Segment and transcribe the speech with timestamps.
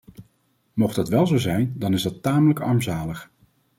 [0.73, 3.29] Mocht dat wel zo zijn dan is dat tamelijk armzalig.